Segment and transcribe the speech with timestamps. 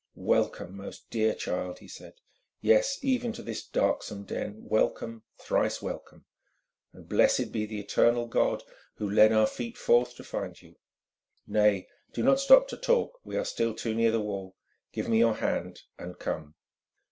[0.15, 2.13] "Welcome, most dear child," he said;
[2.59, 6.25] "yes, even to this darksome den, welcome, thrice welcome,
[6.91, 8.63] and blessed be the eternal God
[8.95, 10.75] Who led our feet forth to find you.
[11.45, 14.55] Nay, do not stop to talk, we are still too near the wall.
[14.91, 16.55] Give me your hand and come."